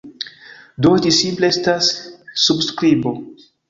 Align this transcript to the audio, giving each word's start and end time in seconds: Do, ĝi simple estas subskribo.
Do, 0.85 0.93
ĝi 1.03 1.13
simple 1.19 1.51
estas 1.55 1.93
subskribo. 2.49 3.19